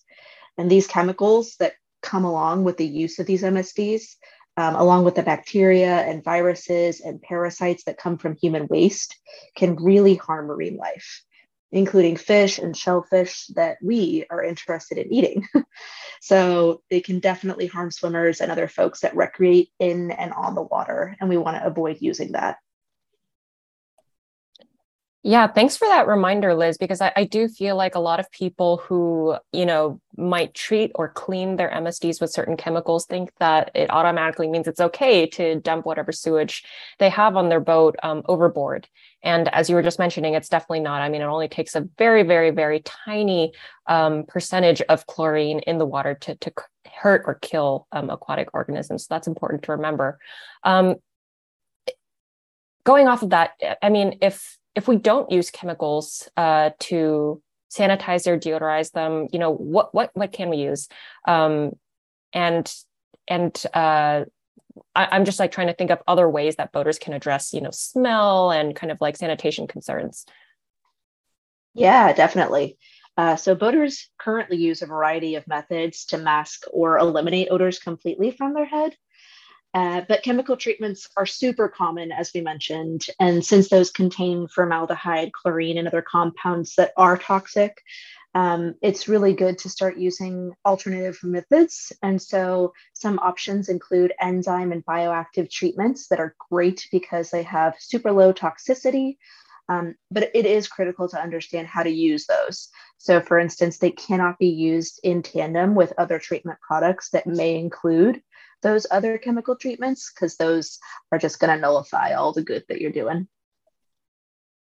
And 0.58 0.70
these 0.70 0.88
chemicals 0.88 1.56
that 1.60 1.74
come 2.02 2.26
along 2.26 2.64
with 2.64 2.78
the 2.78 2.88
use 2.88 3.20
of 3.20 3.26
these 3.26 3.44
MSDs, 3.44 4.16
um, 4.58 4.76
along 4.76 5.06
with 5.06 5.16
the 5.16 5.24
bacteria 5.24 6.02
and 6.02 6.24
viruses 6.24 7.00
and 7.02 7.22
parasites 7.22 7.84
that 7.86 7.98
come 7.98 8.18
from 8.18 8.36
human 8.36 8.68
waste, 8.68 9.18
can 9.56 9.76
really 9.76 10.16
harm 10.16 10.48
marine 10.48 10.78
life, 10.78 11.24
including 11.72 12.18
fish 12.18 12.58
and 12.58 12.76
shellfish 12.76 13.48
that 13.56 13.78
we 13.82 14.26
are 14.30 14.44
interested 14.44 14.98
in 14.98 15.14
eating. 15.14 15.48
so 16.22 16.82
they 16.90 17.00
can 17.00 17.20
definitely 17.20 17.68
harm 17.68 17.92
swimmers 17.92 18.42
and 18.42 18.52
other 18.52 18.68
folks 18.68 19.02
that 19.02 19.16
recreate 19.16 19.70
in 19.80 20.12
and 20.12 20.34
on 20.34 20.56
the 20.56 20.62
water, 20.62 21.16
and 21.20 21.30
we 21.30 21.38
want 21.38 21.58
to 21.58 21.66
avoid 21.66 21.98
using 22.02 22.34
that. 22.34 22.58
Yeah, 25.24 25.46
thanks 25.46 25.78
for 25.78 25.88
that 25.88 26.08
reminder, 26.08 26.56
Liz, 26.56 26.80
because 26.80 27.00
I, 27.00 27.12
I, 27.16 27.26
do 27.26 27.48
feel 27.48 27.76
like 27.76 27.94
a 27.94 28.00
lot 28.00 28.20
of 28.20 28.32
people 28.32 28.78
who, 28.78 29.36
you 29.54 29.68
know, 29.68 30.02
might 30.18 30.56
treat 30.56 30.92
or 30.96 31.10
clean 31.10 31.58
their 31.58 31.70
MSDs 31.70 32.20
with 32.20 32.32
certain 32.32 32.58
chemicals 32.58 33.06
think 33.06 33.32
that 33.38 33.70
it 33.76 33.92
automatically 33.92 34.48
means 34.48 34.68
it's 34.68 34.80
okay 34.80 35.28
to 35.28 35.60
dump 35.60 35.86
whatever 35.86 36.12
sewage 36.12 36.64
they 36.98 37.10
have 37.10 37.38
on 37.38 37.50
their 37.50 37.60
boat 37.60 37.96
um, 38.02 38.24
overboard. 38.26 38.88
And 39.22 39.48
as 39.54 39.70
you 39.70 39.76
were 39.76 39.84
just 39.84 40.00
mentioning, 40.00 40.34
it's 40.34 40.50
definitely 40.50 40.80
not. 40.80 41.04
I 41.04 41.10
mean, 41.10 41.22
it 41.22 41.26
only 41.26 41.48
takes 41.48 41.76
a 41.76 41.88
very, 42.00 42.24
very, 42.24 42.50
very 42.50 42.80
tiny 42.80 43.54
um, 43.86 44.24
percentage 44.28 44.82
of 44.82 45.06
chlorine 45.06 45.60
in 45.60 45.78
the 45.78 45.86
water 45.86 46.16
to, 46.16 46.34
to 46.34 46.52
hurt 46.92 47.26
or 47.28 47.36
kill 47.36 47.86
um, 47.92 48.10
aquatic 48.10 48.56
organisms. 48.56 49.04
So 49.04 49.14
that's 49.14 49.28
important 49.28 49.62
to 49.64 49.74
remember. 49.74 50.18
Um, 50.64 50.96
going 52.84 53.08
off 53.08 53.22
of 53.22 53.30
that, 53.30 53.52
I 53.84 53.90
mean, 53.90 54.18
if 54.24 54.58
if 54.76 54.88
we 54.88 54.98
don't 54.98 55.32
use 55.32 55.52
chemicals 55.52 56.30
uh, 56.38 56.72
to 56.80 57.42
sanitize 57.72 58.28
or 58.28 58.38
deodorize 58.38 58.92
them, 58.92 59.28
you 59.32 59.40
know, 59.40 59.54
what 59.54 59.94
what 59.94 60.12
what 60.14 60.32
can 60.32 60.50
we 60.50 60.58
use? 60.58 60.88
Um, 61.28 61.74
and 62.34 62.72
and 63.28 63.64
uh, 63.74 64.26
I, 64.96 65.16
am 65.16 65.26
just 65.26 65.40
like 65.40 65.52
trying 65.52 65.68
to 65.68 65.74
think 65.74 65.92
of 65.92 66.02
other 66.08 66.30
ways 66.30 66.56
that 66.56 66.72
boaters 66.72 67.00
can 67.00 67.14
address, 67.14 67.54
you 67.54 67.62
know, 67.62 67.72
smell 67.72 68.52
and 68.52 68.76
kind 68.76 68.92
of 68.92 69.00
like 69.02 69.18
sanitation 69.18 69.68
concerns. 69.68 70.26
Yeah, 71.74 72.14
definitely. 72.14 72.78
Uh, 73.18 73.36
so 73.36 73.56
boaters 73.56 74.10
currently 74.18 74.58
use 74.58 74.82
a 74.82 74.86
variety 74.86 75.36
of 75.36 75.48
methods 75.48 76.06
to 76.06 76.18
mask 76.18 76.64
or 76.72 76.98
eliminate 76.98 77.50
odors 77.52 77.80
completely 77.80 78.32
from 78.32 78.54
their 78.54 78.66
head. 78.66 78.96
Uh, 79.74 80.02
but 80.08 80.24
chemical 80.24 80.58
treatments 80.58 81.08
are 81.16 81.26
super 81.26 81.70
common, 81.70 82.12
as 82.12 82.32
we 82.34 82.42
mentioned. 82.42 83.06
And 83.20 83.44
since 83.44 83.70
those 83.70 83.90
contain 83.90 84.48
formaldehyde, 84.48 85.32
chlorine, 85.32 85.78
and 85.78 85.88
other 85.88 86.02
compounds 86.02 86.76
that 86.76 86.92
are 86.98 87.18
toxic, 87.18 87.82
um, 88.34 88.76
it's 88.82 89.08
really 89.08 89.34
good 89.34 89.58
to 89.60 89.70
start 89.70 89.98
using 89.98 90.54
alternative 90.66 91.20
methods. 91.24 91.92
And 92.02 92.22
so 92.22 92.74
some 92.94 93.20
options 93.20 93.70
include 93.70 94.14
enzyme 94.22 94.72
and 94.72 94.86
bioactive 94.86 95.50
treatments 95.50 96.08
that 96.08 96.20
are 96.20 96.36
great 96.50 96.88
because 96.92 97.30
they 97.30 97.44
have 97.44 97.76
super 97.80 98.12
low 98.12 98.34
toxicity. 98.34 99.18
Um, 99.70 99.96
but 100.10 100.32
it 100.34 100.46
is 100.46 100.68
critical 100.68 101.08
to 101.10 101.22
understand 101.22 101.68
how 101.68 101.84
to 101.84 101.90
use 101.90 102.26
those. 102.26 102.70
So, 102.98 103.22
for 103.22 103.40
instance, 103.40 103.78
they 103.78 103.92
cannot 103.92 104.38
be 104.38 104.50
used 104.50 105.00
in 105.04 105.24
tandem 105.24 105.76
with 105.76 105.94
other 105.98 106.20
treatment 106.20 106.60
products 106.66 107.10
that 107.12 107.26
may 107.26 107.58
include 107.58 108.22
those 108.62 108.88
other 108.92 109.18
chemical 109.18 109.56
treatments 109.56 110.12
because 110.14 110.38
those 110.38 110.80
are 111.12 111.18
just 111.18 111.40
going 111.40 111.54
to 111.54 111.62
nullify 111.62 112.14
all 112.14 112.34
the 112.34 112.44
good 112.44 112.64
that 112.70 112.82
you're 112.82 112.92
doing. 112.92 113.28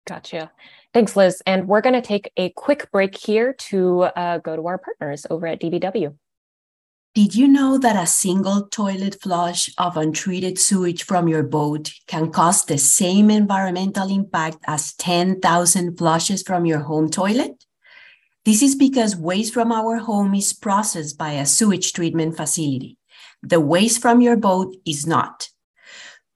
Gotcha. 0.08 0.52
Thanks, 0.94 1.16
Liz. 1.16 1.42
And 1.46 1.68
we're 1.68 1.82
going 1.82 1.94
to 1.94 2.02
take 2.02 2.32
a 2.36 2.50
quick 2.50 2.92
break 2.92 3.16
here 3.16 3.54
to 3.54 4.04
uh, 4.04 4.38
go 4.40 4.56
to 4.56 4.66
our 4.68 4.78
partners 4.78 5.26
over 5.30 5.46
at 5.46 5.62
DBW. 5.62 6.16
Did 7.16 7.34
you 7.34 7.48
know 7.48 7.80
that 7.80 8.02
a 8.02 8.06
single 8.06 8.68
toilet 8.68 9.18
flush 9.22 9.70
of 9.80 9.98
untreated 9.98 10.60
sewage 10.60 11.04
from 11.04 11.28
your 11.28 11.44
boat 11.44 11.92
can 12.06 12.32
cause 12.32 12.66
the 12.66 12.78
same 12.78 13.32
environmental 13.32 14.10
impact 14.10 14.60
as 14.68 14.94
10,000 14.94 15.98
flushes 15.98 16.44
from 16.44 16.66
your 16.66 16.80
home 16.80 17.10
toilet? 17.10 17.66
This 18.46 18.62
is 18.62 18.76
because 18.76 19.16
waste 19.16 19.54
from 19.54 19.72
our 19.72 19.98
home 19.98 20.36
is 20.36 20.54
processed 20.54 21.18
by 21.18 21.32
a 21.32 21.48
sewage 21.48 21.94
treatment 21.94 22.38
facility. 22.38 22.99
The 23.42 23.60
waste 23.60 24.02
from 24.02 24.22
your 24.22 24.36
boat 24.36 24.76
is 24.86 25.08
not. 25.08 25.50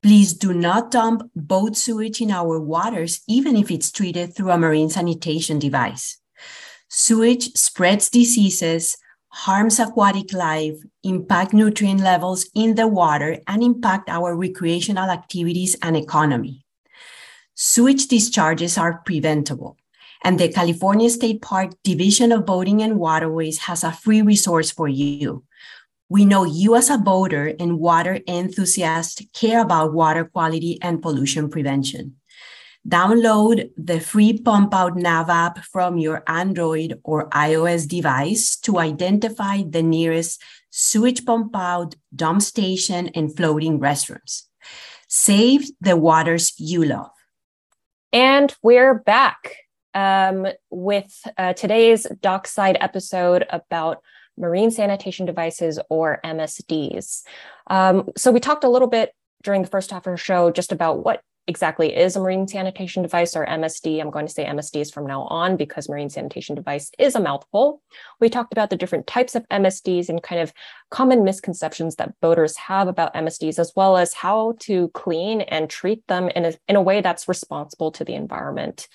Please 0.02 0.34
do 0.34 0.54
not 0.54 0.92
dump 0.92 1.30
boat 1.36 1.78
sewage 1.78 2.22
in 2.22 2.32
our 2.32 2.60
waters, 2.60 3.22
even 3.28 3.56
if 3.56 3.72
it's 3.72 3.92
treated 3.92 4.36
through 4.36 4.52
a 4.52 4.58
marine 4.58 4.90
sanitation 4.90 5.60
device. 5.60 6.18
Sewage 6.90 7.54
spreads 7.56 8.10
diseases, 8.10 8.98
harms 9.30 9.80
aquatic 9.80 10.32
life, 10.32 10.76
impact 11.04 11.54
nutrient 11.54 12.02
levels 12.02 12.46
in 12.54 12.76
the 12.76 12.88
water, 12.88 13.40
and 13.48 13.64
impact 13.64 14.10
our 14.10 14.36
recreational 14.36 15.10
activities 15.10 15.76
and 15.82 15.98
economy. 15.98 16.66
Sewage 17.56 18.08
discharges 18.08 18.78
are 18.78 19.02
preventable, 19.06 19.78
and 20.24 20.40
the 20.40 20.50
California 20.50 21.10
State 21.10 21.42
Park 21.42 21.72
Division 21.84 22.32
of 22.32 22.46
Boating 22.46 22.82
and 22.82 23.00
Waterways 23.00 23.60
has 23.60 23.84
a 23.84 23.92
free 23.92 24.22
resource 24.22 24.72
for 24.72 24.88
you. 24.88 25.44
We 26.10 26.26
know 26.26 26.44
you 26.44 26.76
as 26.76 26.90
a 26.90 26.98
boater 26.98 27.54
and 27.60 27.80
water 27.80 28.20
enthusiast 28.28 29.24
care 29.34 29.62
about 29.62 29.94
water 29.94 30.26
quality 30.26 30.78
and 30.82 31.02
pollution 31.02 31.50
prevention. 31.50 32.18
Download 32.88 33.70
the 33.78 34.02
free 34.02 34.38
Pump 34.38 34.74
Out 34.74 34.98
Nav 34.98 35.30
app 35.30 35.60
from 35.60 35.98
your 35.98 36.22
Android 36.28 37.00
or 37.04 37.30
iOS 37.30 37.88
device 37.88 38.58
to 38.58 38.78
identify 38.78 39.64
the 39.68 39.82
nearest 39.82 40.42
sewage 40.70 41.26
pump 41.26 41.56
out, 41.56 41.96
dump 42.14 42.42
station, 42.42 43.10
and 43.16 43.36
floating 43.36 43.80
restrooms. 43.80 44.44
Save 45.08 45.70
the 45.80 45.96
waters 45.96 46.54
you 46.58 46.84
love. 46.84 47.12
And 48.12 48.54
we're 48.62 48.96
back 48.96 49.56
um, 49.94 50.48
with 50.70 51.16
uh, 51.38 51.54
today's 51.54 52.06
Dockside 52.22 52.78
episode 52.82 53.46
about 53.50 54.02
marine 54.38 54.72
sanitation 54.72 55.26
devices 55.26 55.80
or 55.90 56.20
MSDs. 56.24 57.24
Um, 57.68 58.10
so 58.18 58.32
we 58.32 58.40
talked 58.40 58.64
a 58.64 58.70
little 58.70 58.88
bit 58.88 59.14
during 59.44 59.62
the 59.62 59.68
first 59.68 59.92
half 59.92 60.08
of 60.08 60.12
our 60.12 60.18
show 60.18 60.52
just 60.52 60.72
about 60.72 61.04
what 61.04 61.22
exactly 61.48 61.96
is 61.96 62.16
a 62.16 62.20
marine 62.20 62.48
sanitation 62.48 63.04
device 63.04 63.36
or 63.36 63.46
MSD. 63.46 64.00
I'm 64.00 64.10
going 64.10 64.26
to 64.26 64.32
say 64.32 64.46
MSDs 64.46 64.94
from 64.94 65.06
now 65.06 65.24
on 65.24 65.58
because 65.58 65.90
marine 65.90 66.10
sanitation 66.10 66.56
device 66.56 66.92
is 66.98 67.16
a 67.16 67.20
mouthful. 67.20 67.82
We 68.22 68.30
talked 68.30 68.54
about 68.54 68.70
the 68.70 68.78
different 68.78 69.08
types 69.08 69.36
of 69.36 69.48
MSDs 69.50 70.08
and 70.08 70.24
kind 70.24 70.42
of 70.42 70.54
common 70.90 71.24
misconceptions 71.24 71.96
that 71.98 72.14
boaters 72.22 72.56
have 72.58 72.88
about 72.88 73.14
MSDs, 73.14 73.60
as 73.60 73.74
well 73.76 73.98
as 73.98 74.14
how 74.14 74.56
to 74.62 74.88
clean 74.90 75.42
and 75.42 75.70
treat 75.70 76.06
them 76.08 76.30
in 76.30 76.46
a, 76.46 76.54
in 76.68 76.76
a 76.76 76.82
way 76.82 77.02
that's 77.02 77.28
responsible 77.28 77.92
to 77.92 78.06
the 78.06 78.14
environment. 78.14 78.88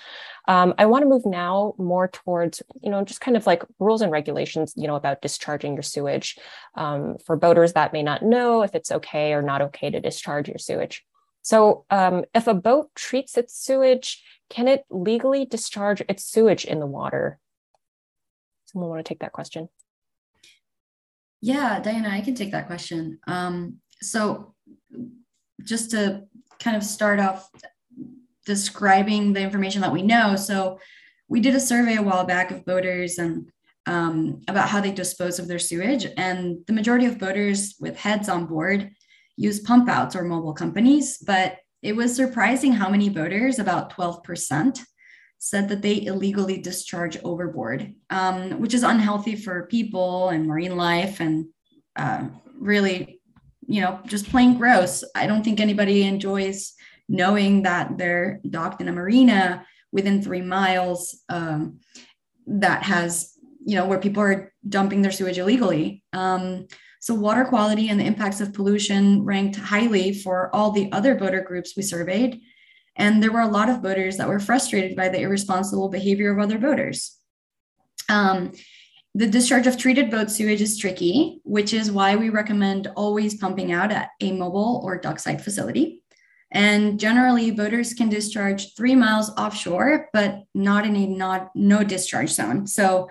Um, 0.46 0.72
I 0.78 0.86
want 0.86 1.02
to 1.02 1.08
move 1.08 1.26
now 1.26 1.74
more 1.76 2.08
towards, 2.08 2.62
you 2.82 2.90
know, 2.90 3.04
just 3.04 3.20
kind 3.20 3.36
of 3.36 3.46
like 3.46 3.62
rules 3.78 4.00
and 4.00 4.10
regulations, 4.10 4.72
you 4.76 4.86
know, 4.86 4.96
about 4.96 5.20
discharging 5.20 5.74
your 5.74 5.82
sewage. 5.82 6.38
Um, 6.74 7.16
for 7.26 7.36
boaters 7.36 7.74
that 7.74 7.92
may 7.92 8.02
not 8.02 8.22
know 8.22 8.62
if 8.62 8.74
it's 8.74 8.90
okay 8.90 9.34
or 9.34 9.42
not 9.42 9.60
okay 9.60 9.90
to 9.90 10.00
discharge 10.00 10.48
your 10.48 10.58
sewage. 10.58 11.04
So, 11.48 11.86
um, 11.88 12.26
if 12.34 12.46
a 12.46 12.52
boat 12.52 12.90
treats 12.94 13.38
its 13.38 13.56
sewage, 13.56 14.22
can 14.50 14.68
it 14.68 14.84
legally 14.90 15.46
discharge 15.46 16.02
its 16.06 16.22
sewage 16.22 16.66
in 16.66 16.78
the 16.78 16.84
water? 16.84 17.38
Someone 18.66 18.90
want 18.90 19.02
to 19.02 19.08
take 19.08 19.20
that 19.20 19.32
question? 19.32 19.70
Yeah, 21.40 21.80
Diana, 21.80 22.10
I 22.10 22.20
can 22.20 22.34
take 22.34 22.52
that 22.52 22.66
question. 22.66 23.18
Um, 23.26 23.76
so, 24.02 24.54
just 25.64 25.92
to 25.92 26.24
kind 26.60 26.76
of 26.76 26.84
start 26.84 27.18
off 27.18 27.48
describing 28.44 29.32
the 29.32 29.40
information 29.40 29.80
that 29.80 29.92
we 29.92 30.02
know. 30.02 30.36
So, 30.36 30.78
we 31.28 31.40
did 31.40 31.54
a 31.54 31.60
survey 31.60 31.96
a 31.96 32.02
while 32.02 32.26
back 32.26 32.50
of 32.50 32.66
boaters 32.66 33.16
and 33.16 33.50
um, 33.86 34.42
about 34.48 34.68
how 34.68 34.82
they 34.82 34.92
dispose 34.92 35.38
of 35.38 35.48
their 35.48 35.58
sewage. 35.58 36.08
And 36.18 36.58
the 36.66 36.74
majority 36.74 37.06
of 37.06 37.18
boaters 37.18 37.74
with 37.80 37.96
heads 37.96 38.28
on 38.28 38.44
board 38.44 38.90
use 39.38 39.60
pump 39.60 39.88
outs 39.88 40.16
or 40.16 40.24
mobile 40.24 40.52
companies, 40.52 41.18
but 41.18 41.58
it 41.80 41.94
was 41.94 42.14
surprising 42.14 42.72
how 42.72 42.90
many 42.90 43.08
boaters, 43.08 43.60
about 43.60 43.92
12%, 43.92 44.80
said 45.38 45.68
that 45.68 45.80
they 45.80 46.04
illegally 46.04 46.58
discharge 46.58 47.16
overboard, 47.22 47.94
um, 48.10 48.60
which 48.60 48.74
is 48.74 48.82
unhealthy 48.82 49.36
for 49.36 49.66
people 49.66 50.30
and 50.30 50.44
marine 50.44 50.76
life 50.76 51.20
and 51.20 51.46
uh, 51.94 52.24
really, 52.58 53.20
you 53.68 53.80
know, 53.80 54.00
just 54.06 54.28
plain 54.28 54.58
gross. 54.58 55.04
I 55.14 55.28
don't 55.28 55.44
think 55.44 55.60
anybody 55.60 56.02
enjoys 56.02 56.74
knowing 57.08 57.62
that 57.62 57.96
they're 57.96 58.40
docked 58.50 58.80
in 58.80 58.88
a 58.88 58.92
marina 58.92 59.64
within 59.92 60.20
three 60.20 60.42
miles 60.42 61.22
um, 61.28 61.78
that 62.48 62.82
has, 62.82 63.34
you 63.64 63.76
know, 63.76 63.86
where 63.86 64.00
people 64.00 64.22
are 64.22 64.52
dumping 64.68 65.02
their 65.02 65.12
sewage 65.12 65.38
illegally. 65.38 66.02
Um, 66.12 66.66
so, 67.08 67.14
water 67.14 67.46
quality 67.46 67.88
and 67.88 67.98
the 67.98 68.04
impacts 68.04 68.42
of 68.42 68.52
pollution 68.52 69.24
ranked 69.24 69.56
highly 69.56 70.12
for 70.12 70.54
all 70.54 70.72
the 70.72 70.92
other 70.92 71.16
voter 71.16 71.40
groups 71.40 71.72
we 71.74 71.82
surveyed. 71.82 72.42
And 72.96 73.22
there 73.22 73.32
were 73.32 73.40
a 73.40 73.48
lot 73.48 73.70
of 73.70 73.80
voters 73.80 74.18
that 74.18 74.28
were 74.28 74.38
frustrated 74.38 74.94
by 74.94 75.08
the 75.08 75.22
irresponsible 75.22 75.88
behavior 75.88 76.30
of 76.30 76.38
other 76.38 76.58
boaters. 76.58 77.16
Um, 78.10 78.52
the 79.14 79.26
discharge 79.26 79.66
of 79.66 79.78
treated 79.78 80.10
boat 80.10 80.30
sewage 80.30 80.60
is 80.60 80.76
tricky, 80.76 81.40
which 81.44 81.72
is 81.72 81.90
why 81.90 82.14
we 82.14 82.28
recommend 82.28 82.88
always 82.94 83.38
pumping 83.38 83.72
out 83.72 83.90
at 83.90 84.10
a 84.20 84.32
mobile 84.32 84.82
or 84.84 84.98
dockside 84.98 85.42
facility. 85.42 86.02
And 86.50 87.00
generally, 87.00 87.50
boaters 87.52 87.94
can 87.94 88.10
discharge 88.10 88.74
three 88.74 88.94
miles 88.94 89.30
offshore, 89.30 90.10
but 90.12 90.42
not 90.54 90.84
in 90.84 90.94
a 90.94 91.06
not 91.06 91.52
no 91.54 91.82
discharge 91.84 92.32
zone. 92.32 92.66
So, 92.66 93.08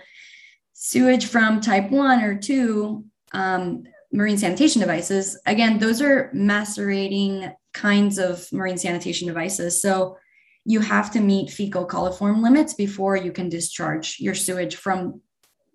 sewage 0.74 1.26
from 1.26 1.62
type 1.62 1.90
one 1.90 2.22
or 2.22 2.38
two 2.38 3.06
um, 3.34 3.84
marine 4.12 4.38
sanitation 4.38 4.82
devices, 4.82 5.40
again, 5.46 5.80
those 5.80 6.02
are 6.02 6.30
macerating 6.34 7.52
kinds 7.74 8.18
of 8.18 8.52
marine 8.52 8.78
sanitation 8.78 9.28
devices. 9.28 9.82
So 9.82 10.18
you 10.66 10.80
have 10.82 11.12
to 11.12 11.20
meet 11.20 11.50
fecal 11.50 11.88
coliform 11.88 12.42
limits 12.42 12.74
before 12.74 13.16
you 13.16 13.32
can 13.32 13.50
discharge 13.50 14.18
your 14.20 14.36
sewage 14.36 14.76
from 14.76 15.22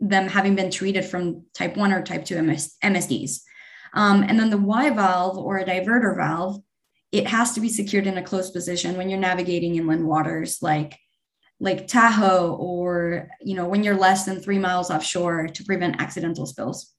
them 0.00 0.26
having 0.26 0.54
been 0.54 0.70
treated 0.70 1.04
from 1.04 1.44
type 1.54 1.76
1 1.76 1.92
or 1.92 2.02
type 2.02 2.24
2 2.24 2.42
MS, 2.42 2.76
MSDs. 2.82 3.40
Um, 3.94 4.22
and 4.22 4.38
then 4.38 4.50
the 4.50 4.58
Y 4.58 4.90
valve 4.90 5.38
or 5.38 5.58
a 5.58 5.64
diverter 5.64 6.16
valve, 6.16 6.60
it 7.12 7.26
has 7.26 7.52
to 7.52 7.60
be 7.60 7.68
secured 7.68 8.06
in 8.06 8.18
a 8.18 8.22
closed 8.22 8.52
position 8.52 8.96
when 8.96 9.08
you're 9.08 9.20
navigating 9.20 9.76
inland 9.76 10.06
waters 10.06 10.58
like 10.62 10.98
like 11.60 11.86
Tahoe 11.86 12.56
or 12.56 13.28
you 13.40 13.54
know 13.54 13.68
when 13.68 13.84
you're 13.84 13.96
less 13.96 14.24
than 14.24 14.40
three 14.40 14.58
miles 14.58 14.90
offshore 14.90 15.46
to 15.48 15.64
prevent 15.64 16.00
accidental 16.00 16.46
spills. 16.46 16.92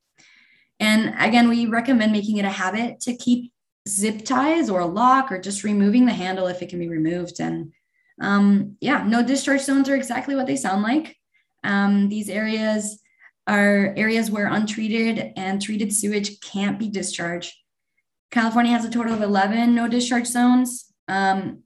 And 0.80 1.13
again, 1.20 1.50
we 1.50 1.65
recommend 1.65 2.12
making 2.12 2.38
it 2.38 2.46
a 2.46 2.50
habit 2.50 3.00
to 3.01 3.15
keep 3.15 3.51
zip 3.88 4.25
ties 4.25 4.70
or 4.70 4.80
a 4.80 4.86
lock 4.86 5.32
or 5.32 5.39
just 5.39 5.63
removing 5.63 6.06
the 6.06 6.13
handle 6.13 6.48
if 6.48 6.62
it 6.62 6.70
can 6.70 6.80
be 6.80 6.89
removed. 6.89 7.39
And 7.39 7.74
um, 8.22 8.77
yeah, 8.80 9.03
no 9.06 9.24
discharge 9.24 9.62
zones 9.62 9.89
are 9.89 9.96
exactly 9.96 10.36
what 10.36 10.48
they 10.48 10.56
sound 10.56 10.84
like. 10.84 11.18
Um, 11.63 12.10
these 12.10 12.30
areas 12.30 13.00
are 13.48 13.94
areas 13.98 14.32
where 14.32 14.48
untreated 14.48 15.34
and 15.36 15.62
treated 15.62 15.94
sewage 15.94 16.39
can't 16.39 16.80
be 16.80 16.89
discharged. 16.89 17.53
California 18.32 18.72
has 18.72 18.86
a 18.86 18.89
total 18.89 19.13
of 19.13 19.22
11 19.22 19.75
no 19.75 19.88
discharge 19.88 20.27
zones. 20.27 20.92
Um, 21.08 21.63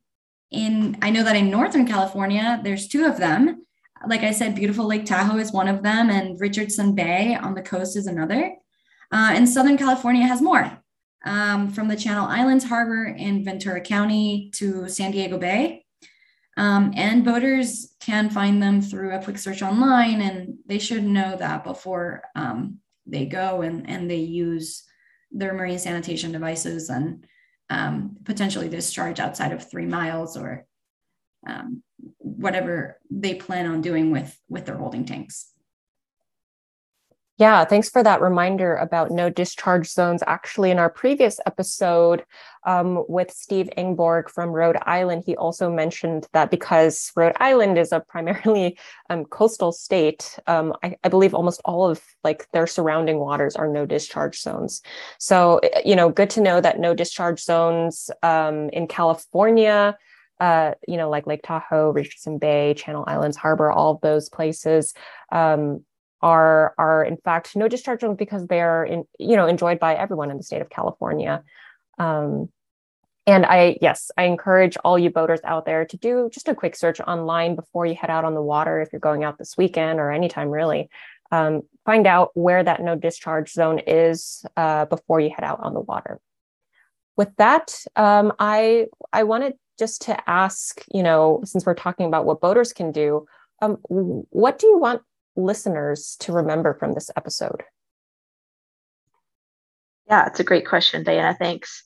in 0.52 0.98
I 1.02 1.10
know 1.10 1.24
that 1.24 1.36
in 1.36 1.50
Northern 1.50 1.86
California, 1.86 2.60
there's 2.64 2.88
two 2.88 3.06
of 3.06 3.18
them. 3.18 3.66
Like 4.08 4.22
I 4.22 4.32
said, 4.32 4.56
beautiful 4.56 4.86
Lake 4.86 5.06
Tahoe 5.06 5.38
is 5.38 5.52
one 5.52 5.68
of 5.68 5.84
them, 5.84 6.10
and 6.10 6.40
Richardson 6.40 6.94
Bay 6.94 7.36
on 7.36 7.54
the 7.54 7.62
coast 7.62 7.98
is 7.98 8.08
another. 8.08 8.54
Uh, 9.12 9.32
and 9.34 9.48
Southern 9.48 9.78
California 9.78 10.26
has 10.26 10.42
more, 10.42 10.82
um, 11.26 11.70
from 11.70 11.88
the 11.88 11.96
Channel 11.96 12.28
Islands 12.28 12.66
Harbor 12.66 13.06
in 13.06 13.44
Ventura 13.44 13.82
County 13.82 14.52
to 14.56 14.90
San 14.90 15.12
Diego 15.12 15.38
Bay. 15.38 15.86
Um, 16.58 16.92
and 16.96 17.24
boaters 17.24 17.96
can 18.00 18.30
find 18.30 18.62
them 18.62 18.82
through 18.82 19.12
a 19.12 19.24
quick 19.24 19.38
search 19.38 19.62
online, 19.62 20.22
and 20.22 20.56
they 20.66 20.80
should 20.80 21.04
know 21.04 21.38
that 21.38 21.64
before 21.64 22.24
um, 22.36 22.80
they 23.06 23.26
go 23.26 23.62
and, 23.62 23.88
and 23.88 24.10
they 24.10 24.18
use 24.18 24.84
their 25.32 25.54
marine 25.54 25.78
sanitation 25.78 26.32
devices 26.32 26.90
and 26.90 27.26
um, 27.70 28.18
potentially 28.24 28.70
discharge 28.70 29.20
outside 29.20 29.52
of 29.52 29.70
three 29.70 29.86
miles 29.86 30.36
or 30.38 30.66
um, 31.48 31.84
whatever 32.18 33.00
they 33.12 33.36
plan 33.36 33.68
on 33.68 33.82
doing 33.82 34.12
with 34.12 34.38
with 34.50 34.66
their 34.66 34.78
holding 34.78 35.06
tanks. 35.06 35.52
Yeah, 37.38 37.66
thanks 37.66 37.88
for 37.88 38.02
that 38.02 38.20
reminder 38.20 38.76
about 38.76 39.12
no 39.12 39.30
discharge 39.30 39.88
zones. 39.88 40.24
Actually, 40.26 40.72
in 40.72 40.80
our 40.80 40.90
previous 40.90 41.40
episode 41.46 42.26
um, 42.66 43.06
with 43.08 43.30
Steve 43.30 43.70
Engborg 43.78 44.32
from 44.32 44.50
Rhode 44.50 44.78
Island, 44.82 45.22
he 45.24 45.36
also 45.36 45.70
mentioned 45.70 46.26
that 46.34 46.50
because 46.50 47.12
Rhode 47.16 47.36
Island 47.40 47.78
is 47.78 47.92
a 47.92 48.00
primarily 48.00 48.80
um, 49.12 49.24
coastal 49.26 49.72
state, 49.72 50.40
um, 50.48 50.74
I, 50.82 50.96
I, 51.04 51.10
believe 51.10 51.36
almost 51.36 51.62
all 51.64 51.88
of 51.88 52.02
like 52.24 52.48
their 52.54 52.66
surrounding 52.66 53.20
waters 53.20 53.56
are 53.56 53.68
no 53.68 53.86
discharge 53.86 54.42
zones. 54.42 54.82
So, 55.20 55.60
eh, 55.60 55.82
you 55.86 55.96
know, 55.96 56.10
good 56.10 56.32
to 56.32 56.42
know 56.42 56.60
that 56.60 56.80
no 56.80 56.96
discharge 56.96 57.44
zones 57.44 58.10
um, 58.24 58.70
in 58.70 58.88
California. 58.88 59.96
Uh, 60.40 60.74
you 60.88 60.98
know, 60.98 61.10
like 61.10 61.26
Lake 61.26 61.42
Tahoe, 61.44 61.92
Richardson 61.92 62.38
Bay, 62.38 62.76
Channel 62.76 63.04
Islands 63.08 63.38
Harbor, 63.38 63.72
all 63.72 63.94
of 63.94 64.02
those 64.02 64.30
places 64.30 64.94
um, 65.32 65.84
are 66.22 66.74
are 66.78 67.04
in 67.04 67.18
fact 67.18 67.56
no 67.56 67.68
discharge 67.68 68.02
zones 68.02 68.18
because 68.18 68.48
they 68.48 68.62
are 68.62 68.86
in, 68.86 69.04
you 69.20 69.36
know 69.36 69.48
enjoyed 69.48 69.80
by 69.80 69.96
everyone 69.96 70.32
in 70.32 70.38
the 70.38 70.44
state 70.44 70.62
of 70.62 70.70
California. 70.70 71.44
Um, 71.98 72.50
and 73.26 73.46
I 73.46 73.78
yes, 73.82 74.10
I 74.18 74.24
encourage 74.24 74.78
all 74.78 74.98
you 74.98 75.10
boaters 75.10 75.42
out 75.44 75.66
there 75.66 75.86
to 75.86 75.98
do 75.98 76.30
just 76.32 76.48
a 76.48 76.56
quick 76.56 76.76
search 76.76 77.00
online 77.02 77.56
before 77.56 77.86
you 77.86 77.96
head 77.96 78.10
out 78.10 78.26
on 78.26 78.34
the 78.34 78.42
water 78.42 78.82
if 78.82 78.90
you're 78.92 79.00
going 79.00 79.24
out 79.24 79.38
this 79.38 79.58
weekend 79.58 80.00
or 80.00 80.12
anytime 80.12 80.50
really. 80.50 80.90
Um, 81.30 81.64
find 81.86 82.08
out 82.08 82.32
where 82.36 82.64
that 82.64 82.82
no 82.82 82.96
discharge 82.96 83.52
zone 83.52 83.80
is 83.86 84.46
uh, 84.56 84.86
before 84.86 85.20
you 85.20 85.30
head 85.30 85.44
out 85.44 85.60
on 85.62 85.74
the 85.74 85.82
water. 85.82 86.22
With 87.18 87.36
that, 87.38 87.76
um, 87.96 88.32
I 88.40 88.86
I 89.12 89.24
wanted 89.24 89.56
just 89.78 90.04
to 90.04 90.30
ask, 90.30 90.84
you 90.94 91.04
know, 91.04 91.42
since 91.44 91.66
we're 91.66 91.76
talking 91.76 92.08
about 92.08 92.26
what 92.26 92.42
boaters 92.42 92.74
can 92.74 92.92
do, 92.92 93.28
um, 93.62 93.78
what 93.90 94.58
do 94.58 94.68
you 94.68 94.78
want 94.78 95.02
listeners 95.38 96.18
to 96.20 96.34
remember 96.34 96.74
from 96.74 96.94
this 96.94 97.10
episode? 97.16 97.64
Yeah, 100.08 100.26
it's 100.28 100.40
a 100.40 100.44
great 100.44 100.68
question, 100.68 101.04
Diana. 101.04 101.36
Thanks. 101.38 101.84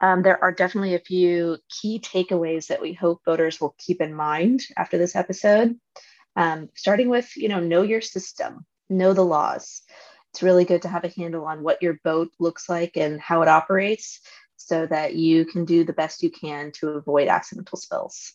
Um, 0.00 0.22
there 0.22 0.42
are 0.42 0.52
definitely 0.52 0.94
a 0.94 1.00
few 1.00 1.58
key 1.68 2.00
takeaways 2.00 2.66
that 2.68 2.80
we 2.80 2.92
hope 2.92 3.24
voters 3.24 3.60
will 3.60 3.74
keep 3.78 4.00
in 4.00 4.14
mind 4.14 4.62
after 4.76 4.98
this 4.98 5.16
episode. 5.16 5.76
Um, 6.36 6.68
starting 6.74 7.08
with, 7.08 7.36
you 7.36 7.48
know, 7.48 7.60
know 7.60 7.82
your 7.82 8.00
system, 8.00 8.64
know 8.88 9.12
the 9.12 9.24
laws. 9.24 9.82
It's 10.32 10.42
really 10.42 10.64
good 10.64 10.82
to 10.82 10.88
have 10.88 11.04
a 11.04 11.08
handle 11.16 11.46
on 11.46 11.62
what 11.62 11.82
your 11.82 11.98
boat 12.04 12.30
looks 12.38 12.68
like 12.68 12.96
and 12.96 13.20
how 13.20 13.42
it 13.42 13.48
operates 13.48 14.20
so 14.56 14.86
that 14.86 15.14
you 15.14 15.46
can 15.46 15.64
do 15.64 15.84
the 15.84 15.92
best 15.92 16.22
you 16.22 16.30
can 16.30 16.70
to 16.72 16.90
avoid 16.90 17.28
accidental 17.28 17.78
spills. 17.78 18.34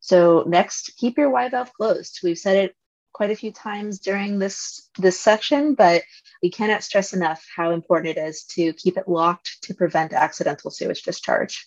So 0.00 0.44
next, 0.46 0.92
keep 0.96 1.16
your 1.16 1.30
Y 1.30 1.48
valve 1.48 1.72
closed. 1.72 2.20
We've 2.22 2.38
said 2.38 2.56
it 2.56 2.76
quite 3.14 3.30
a 3.30 3.36
few 3.36 3.52
times 3.52 4.00
during 4.00 4.38
this 4.38 4.90
this 4.98 5.18
section, 5.18 5.74
but 5.74 6.02
we 6.42 6.50
cannot 6.50 6.82
stress 6.82 7.14
enough 7.14 7.42
how 7.56 7.70
important 7.70 8.18
it 8.18 8.20
is 8.20 8.44
to 8.44 8.74
keep 8.74 8.98
it 8.98 9.08
locked 9.08 9.62
to 9.62 9.74
prevent 9.74 10.12
accidental 10.12 10.70
sewage 10.70 11.02
discharge. 11.02 11.66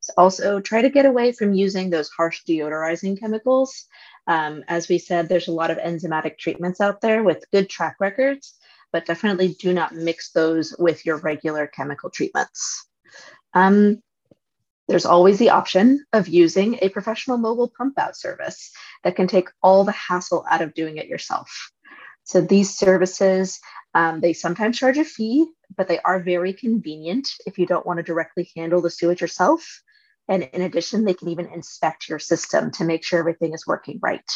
So 0.00 0.12
also 0.18 0.60
try 0.60 0.82
to 0.82 0.90
get 0.90 1.06
away 1.06 1.32
from 1.32 1.54
using 1.54 1.88
those 1.90 2.10
harsh 2.10 2.42
deodorizing 2.46 3.18
chemicals. 3.18 3.86
Um, 4.26 4.62
as 4.68 4.88
we 4.88 4.98
said, 4.98 5.28
there's 5.28 5.48
a 5.48 5.52
lot 5.52 5.70
of 5.70 5.78
enzymatic 5.78 6.38
treatments 6.38 6.80
out 6.80 7.00
there 7.00 7.22
with 7.22 7.50
good 7.50 7.70
track 7.70 7.96
records, 7.98 8.54
but 8.92 9.06
definitely 9.06 9.56
do 9.60 9.72
not 9.72 9.94
mix 9.94 10.32
those 10.32 10.74
with 10.78 11.06
your 11.06 11.16
regular 11.18 11.66
chemical 11.66 12.10
treatments. 12.10 12.86
Um, 13.54 14.02
there's 14.88 15.06
always 15.06 15.38
the 15.38 15.50
option 15.50 16.04
of 16.12 16.28
using 16.28 16.78
a 16.80 16.88
professional 16.88 17.36
mobile 17.36 17.70
pump 17.76 17.98
out 17.98 18.16
service 18.16 18.72
that 19.04 19.16
can 19.16 19.26
take 19.28 19.50
all 19.62 19.84
the 19.84 19.92
hassle 19.92 20.44
out 20.50 20.62
of 20.62 20.74
doing 20.74 20.96
it 20.96 21.06
yourself. 21.06 21.70
So 22.24 22.40
these 22.40 22.76
services, 22.76 23.60
um, 23.94 24.20
they 24.20 24.32
sometimes 24.32 24.78
charge 24.78 24.98
a 24.98 25.04
fee, 25.04 25.46
but 25.76 25.88
they 25.88 25.98
are 26.00 26.20
very 26.20 26.52
convenient 26.52 27.28
if 27.46 27.58
you 27.58 27.66
don't 27.66 27.86
want 27.86 27.98
to 27.98 28.02
directly 28.02 28.50
handle 28.56 28.80
the 28.80 28.90
sewage 28.90 29.20
yourself. 29.20 29.82
And 30.26 30.42
in 30.42 30.62
addition, 30.62 31.04
they 31.04 31.14
can 31.14 31.28
even 31.28 31.46
inspect 31.46 32.08
your 32.08 32.18
system 32.18 32.70
to 32.72 32.84
make 32.84 33.04
sure 33.04 33.18
everything 33.18 33.54
is 33.54 33.66
working 33.66 33.98
right. 34.02 34.30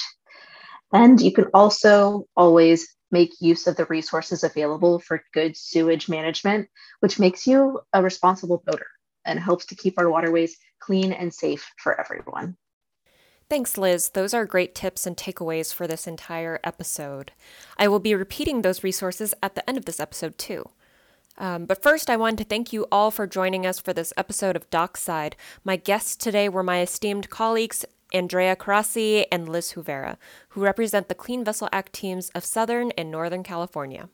And 0.92 1.20
you 1.20 1.32
can 1.32 1.46
also 1.54 2.26
always 2.36 2.94
make 3.10 3.32
use 3.40 3.66
of 3.66 3.76
the 3.76 3.86
resources 3.86 4.44
available 4.44 4.98
for 4.98 5.22
good 5.32 5.56
sewage 5.56 6.08
management, 6.08 6.68
which 7.00 7.18
makes 7.18 7.46
you 7.46 7.80
a 7.92 8.02
responsible 8.02 8.62
boater 8.66 8.86
and 9.24 9.38
helps 9.38 9.66
to 9.66 9.74
keep 9.74 9.98
our 9.98 10.10
waterways 10.10 10.56
clean 10.80 11.12
and 11.12 11.32
safe 11.32 11.70
for 11.78 11.98
everyone. 12.00 12.56
Thanks, 13.48 13.76
Liz. 13.76 14.10
Those 14.10 14.32
are 14.32 14.46
great 14.46 14.74
tips 14.74 15.06
and 15.06 15.16
takeaways 15.16 15.74
for 15.74 15.86
this 15.86 16.06
entire 16.06 16.58
episode. 16.64 17.32
I 17.76 17.86
will 17.86 17.98
be 17.98 18.14
repeating 18.14 18.62
those 18.62 18.82
resources 18.82 19.34
at 19.42 19.54
the 19.54 19.68
end 19.68 19.76
of 19.76 19.84
this 19.84 20.00
episode, 20.00 20.38
too. 20.38 20.70
Um, 21.38 21.66
but 21.66 21.82
first, 21.82 22.08
I 22.08 22.16
wanted 22.16 22.38
to 22.38 22.44
thank 22.44 22.72
you 22.72 22.86
all 22.90 23.10
for 23.10 23.26
joining 23.26 23.66
us 23.66 23.78
for 23.78 23.92
this 23.92 24.12
episode 24.16 24.56
of 24.56 24.70
Dockside. 24.70 25.36
My 25.64 25.76
guests 25.76 26.16
today 26.16 26.48
were 26.48 26.62
my 26.62 26.80
esteemed 26.80 27.30
colleagues, 27.30 27.84
Andrea 28.12 28.56
Carassi 28.56 29.24
and 29.32 29.48
Liz 29.48 29.72
Hoovera, 29.72 30.16
who 30.50 30.62
represent 30.62 31.08
the 31.08 31.14
Clean 31.14 31.44
Vessel 31.44 31.68
Act 31.72 31.92
teams 31.92 32.30
of 32.30 32.44
Southern 32.44 32.90
and 32.92 33.10
Northern 33.10 33.42
California. 33.42 34.08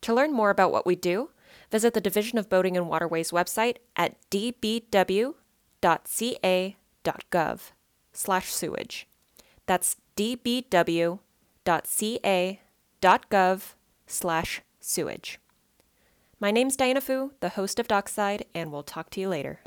To 0.00 0.14
learn 0.14 0.32
more 0.32 0.50
about 0.50 0.72
what 0.72 0.86
we 0.86 0.96
do, 0.96 1.30
visit 1.74 1.92
the 1.92 2.00
Division 2.00 2.38
of 2.38 2.48
Boating 2.48 2.76
and 2.76 2.88
Waterways 2.88 3.32
website 3.32 3.78
at 3.96 4.14
dbw.ca.gov 4.30 5.34
slash 8.12 8.52
sewage. 8.52 9.08
That's 9.66 9.96
dbw.ca.gov 10.16 11.18
slash 14.06 14.62
sewage. 14.78 15.40
My 16.38 16.52
name's 16.52 16.76
Diana 16.76 17.00
Fu, 17.00 17.32
the 17.40 17.48
host 17.48 17.80
of 17.80 17.88
Dockside, 17.88 18.44
and 18.54 18.70
we'll 18.70 18.84
talk 18.84 19.10
to 19.10 19.20
you 19.20 19.28
later. 19.28 19.58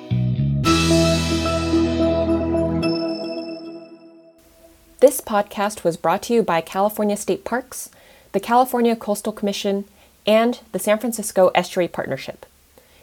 This 5.02 5.20
podcast 5.20 5.84
was 5.84 5.98
brought 5.98 6.22
to 6.24 6.34
you 6.34 6.42
by 6.42 6.62
California 6.62 7.18
State 7.18 7.44
Parks, 7.44 7.90
the 8.32 8.40
California 8.40 8.96
Coastal 8.96 9.34
Commission, 9.34 9.84
and 10.28 10.60
the 10.74 10.80
San 10.80 11.00
Francisco 11.00 11.50
Estuary 11.56 11.88
Partnership. 11.88 12.46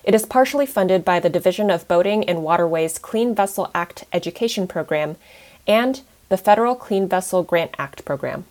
It 0.04 0.14
is 0.14 0.26
partially 0.26 0.66
funded 0.66 1.04
by 1.04 1.18
the 1.18 1.30
Division 1.30 1.70
of 1.70 1.88
Boating 1.88 2.28
and 2.28 2.44
Waterways 2.44 2.98
Clean 2.98 3.34
Vessel 3.34 3.70
Act 3.74 4.04
Education 4.12 4.68
Program 4.68 5.16
and 5.66 6.02
the 6.28 6.37
Federal 6.37 6.74
Clean 6.74 7.08
Vessel 7.08 7.42
Grant 7.42 7.74
Act 7.78 8.04
Program. 8.04 8.44